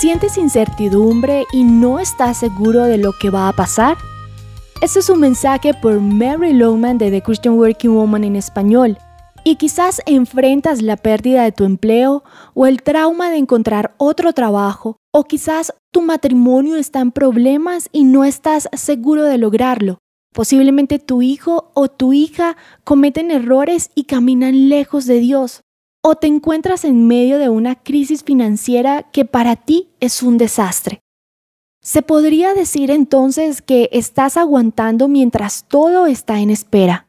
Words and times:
¿Sientes 0.00 0.36
incertidumbre 0.36 1.46
y 1.54 1.64
no 1.64 1.98
estás 2.00 2.36
seguro 2.36 2.84
de 2.84 2.98
lo 2.98 3.14
que 3.14 3.30
va 3.30 3.48
a 3.48 3.52
pasar? 3.54 3.96
Este 4.82 4.98
es 4.98 5.08
un 5.08 5.20
mensaje 5.20 5.72
por 5.72 6.00
Mary 6.00 6.52
Lowman 6.52 6.98
de 6.98 7.10
The 7.10 7.22
Christian 7.22 7.54
Working 7.54 7.94
Woman 7.94 8.24
en 8.24 8.36
español. 8.36 8.98
Y 9.42 9.56
quizás 9.56 10.02
enfrentas 10.04 10.82
la 10.82 10.98
pérdida 10.98 11.44
de 11.44 11.52
tu 11.52 11.64
empleo 11.64 12.24
o 12.52 12.66
el 12.66 12.82
trauma 12.82 13.30
de 13.30 13.38
encontrar 13.38 13.94
otro 13.96 14.34
trabajo 14.34 14.98
o 15.14 15.24
quizás 15.24 15.72
tu 15.92 16.02
matrimonio 16.02 16.76
está 16.76 17.00
en 17.00 17.10
problemas 17.10 17.88
y 17.90 18.04
no 18.04 18.24
estás 18.24 18.68
seguro 18.74 19.24
de 19.24 19.38
lograrlo. 19.38 19.96
Posiblemente 20.34 20.98
tu 20.98 21.22
hijo 21.22 21.70
o 21.72 21.88
tu 21.88 22.12
hija 22.12 22.58
cometen 22.84 23.30
errores 23.30 23.90
y 23.94 24.04
caminan 24.04 24.68
lejos 24.68 25.06
de 25.06 25.20
Dios. 25.20 25.62
O 26.08 26.14
te 26.14 26.28
encuentras 26.28 26.84
en 26.84 27.08
medio 27.08 27.36
de 27.36 27.48
una 27.48 27.74
crisis 27.74 28.22
financiera 28.22 29.10
que 29.10 29.24
para 29.24 29.56
ti 29.56 29.88
es 29.98 30.22
un 30.22 30.38
desastre. 30.38 31.00
Se 31.82 32.00
podría 32.00 32.54
decir 32.54 32.92
entonces 32.92 33.60
que 33.60 33.88
estás 33.90 34.36
aguantando 34.36 35.08
mientras 35.08 35.64
todo 35.66 36.06
está 36.06 36.38
en 36.38 36.50
espera. 36.50 37.08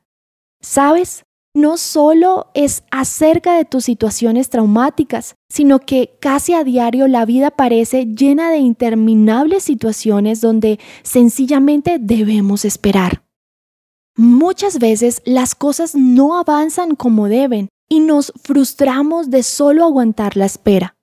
¿Sabes? 0.62 1.26
No 1.54 1.78
solo 1.78 2.48
es 2.56 2.86
acerca 2.90 3.56
de 3.56 3.66
tus 3.66 3.86
situaciones 3.86 4.50
traumáticas, 4.50 5.36
sino 5.48 5.78
que 5.78 6.18
casi 6.20 6.54
a 6.54 6.64
diario 6.64 7.08
la 7.08 7.26
vida 7.26 7.52
parece 7.52 8.08
llena 8.08 8.50
de 8.50 8.58
interminables 8.58 9.64
situaciones 9.64 10.42
donde 10.42 10.80
sencillamente 11.04 12.00
debemos 12.00 12.66
esperar. 12.66 13.22
Muchas 14.16 14.80
veces 14.80 15.22
las 15.24 15.54
cosas 15.54 15.94
no 15.94 16.40
avanzan 16.40 16.96
como 16.96 17.28
deben 17.28 17.70
y 17.90 18.00
nos 18.00 18.34
frustramos 18.44 19.30
de 19.30 19.44
solo 19.44 19.84
aguantar 19.84 20.38
la 20.38 20.46
espera. 20.46 20.96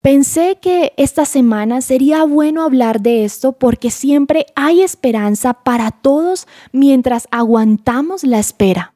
Pensé 0.00 0.58
que 0.60 0.92
esta 0.96 1.24
semana 1.24 1.80
sería 1.80 2.24
bueno 2.24 2.62
hablar 2.62 3.00
de 3.00 3.24
esto 3.24 3.52
porque 3.52 3.90
siempre 3.90 4.46
hay 4.54 4.82
esperanza 4.82 5.54
para 5.54 5.90
todos 5.90 6.46
mientras 6.72 7.26
aguantamos 7.32 8.22
la 8.22 8.38
espera. 8.38 8.94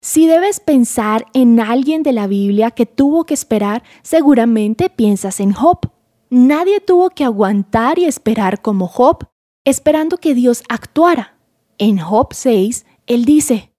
Si 0.00 0.26
debes 0.26 0.60
pensar 0.60 1.26
en 1.32 1.60
alguien 1.60 2.02
de 2.02 2.12
la 2.12 2.26
Biblia 2.26 2.70
que 2.70 2.86
tuvo 2.86 3.24
que 3.24 3.34
esperar, 3.34 3.82
seguramente 4.02 4.90
piensas 4.90 5.38
en 5.38 5.52
Job. 5.52 5.90
Nadie 6.28 6.80
tuvo 6.80 7.10
que 7.10 7.24
aguantar 7.24 7.98
y 7.98 8.04
esperar 8.04 8.62
como 8.62 8.88
Job, 8.88 9.28
esperando 9.64 10.18
que 10.18 10.34
Dios 10.34 10.62
actuara. 10.68 11.36
En 11.78 11.98
Job 11.98 12.28
6, 12.32 12.86
él 13.06 13.24
dice, 13.24 13.72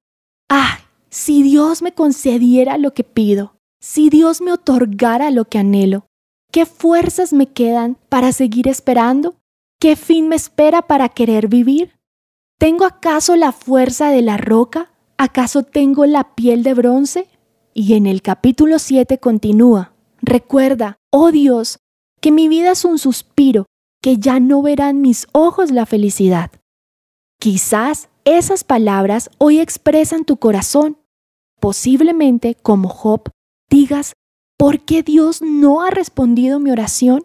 ah, 0.50 0.80
si 1.14 1.44
Dios 1.44 1.84
me 1.84 1.94
concediera 1.94 2.80
lo 2.80 2.96
que 2.96 3.04
pido, 3.04 3.56
si 3.80 4.10
Dios 4.10 4.42
me 4.42 4.52
otorgara 4.52 5.30
lo 5.30 5.46
que 5.46 5.60
anhelo, 5.60 6.08
¿qué 6.52 6.66
fuerzas 6.66 7.34
me 7.34 7.46
quedan 7.46 8.00
para 8.10 8.32
seguir 8.32 8.68
esperando? 8.68 9.36
¿Qué 9.80 9.96
fin 9.96 10.28
me 10.28 10.36
espera 10.36 10.82
para 10.82 11.10
querer 11.10 11.48
vivir? 11.48 12.00
¿Tengo 12.58 12.86
acaso 12.86 13.36
la 13.36 13.52
fuerza 13.52 14.10
de 14.10 14.24
la 14.24 14.38
roca? 14.38 14.92
¿Acaso 15.20 15.62
tengo 15.62 16.08
la 16.08 16.34
piel 16.34 16.64
de 16.64 16.74
bronce? 16.74 17.28
Y 17.76 17.94
en 17.94 18.08
el 18.08 18.24
capítulo 18.24 18.80
7 18.80 19.20
continúa, 19.20 19.94
recuerda, 20.20 20.96
oh 21.12 21.32
Dios, 21.32 21.78
que 22.22 22.32
mi 22.32 22.48
vida 22.48 22.72
es 22.72 22.86
un 22.86 22.98
suspiro, 22.98 23.68
que 24.02 24.18
ya 24.18 24.40
no 24.40 24.64
verán 24.64 25.02
mis 25.02 25.28
ojos 25.32 25.70
la 25.70 25.86
felicidad. 25.86 26.50
Quizás 27.40 28.10
esas 28.26 28.64
palabras 28.64 29.30
hoy 29.38 29.60
expresan 29.60 30.26
tu 30.26 30.38
corazón. 30.38 30.98
Posiblemente, 31.64 32.56
como 32.56 32.90
Job, 32.90 33.30
digas, 33.70 34.16
¿por 34.58 34.82
qué 34.82 35.02
Dios 35.02 35.42
no 35.42 35.82
ha 35.82 35.92
respondido 35.92 36.60
mi 36.60 36.72
oración? 36.72 37.24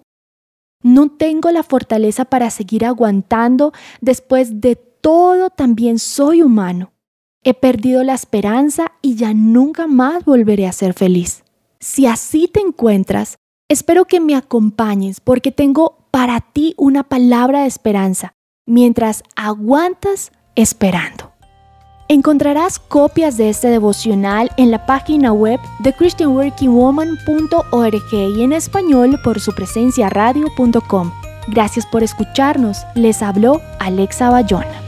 No 0.80 1.10
tengo 1.10 1.50
la 1.50 1.64
fortaleza 1.64 2.24
para 2.24 2.48
seguir 2.50 2.84
aguantando 2.84 3.72
después 4.00 4.60
de 4.60 4.76
todo, 4.76 5.50
también 5.50 5.98
soy 5.98 6.42
humano. 6.42 6.92
He 7.42 7.52
perdido 7.52 8.04
la 8.04 8.14
esperanza 8.14 8.92
y 9.02 9.16
ya 9.16 9.34
nunca 9.34 9.88
más 9.88 10.24
volveré 10.24 10.68
a 10.68 10.72
ser 10.72 10.94
feliz. 10.94 11.42
Si 11.80 12.06
así 12.06 12.46
te 12.46 12.60
encuentras, 12.60 13.38
espero 13.68 14.04
que 14.04 14.20
me 14.20 14.36
acompañes 14.36 15.18
porque 15.18 15.50
tengo 15.50 16.06
para 16.12 16.40
ti 16.40 16.74
una 16.76 17.02
palabra 17.02 17.62
de 17.62 17.66
esperanza 17.66 18.34
mientras 18.66 19.24
aguantas 19.34 20.30
esperando. 20.54 21.32
Encontrarás 22.10 22.78
copias 22.78 23.36
de 23.36 23.50
este 23.50 23.68
devocional 23.68 24.50
en 24.56 24.70
la 24.70 24.86
página 24.86 25.34
web 25.34 25.60
de 25.80 25.92
christianworkingwoman.org 25.92 28.14
y 28.14 28.42
en 28.42 28.54
español 28.54 29.20
por 29.22 29.40
su 29.40 29.54
presencia 29.54 30.08
radio.com. 30.08 31.12
Gracias 31.48 31.84
por 31.84 32.02
escucharnos. 32.02 32.78
Les 32.94 33.22
habló 33.22 33.60
Alexa 33.78 34.30
Bayona. 34.30 34.87